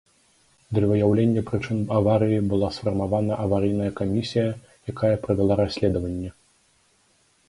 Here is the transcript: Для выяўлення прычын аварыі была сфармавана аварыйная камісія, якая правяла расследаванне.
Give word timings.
Для 0.75 0.87
выяўлення 0.91 1.41
прычын 1.49 1.81
аварыі 1.97 2.39
была 2.53 2.69
сфармавана 2.77 3.37
аварыйная 3.43 3.89
камісія, 3.99 4.47
якая 4.95 5.13
правяла 5.27 5.53
расследаванне. 5.61 6.33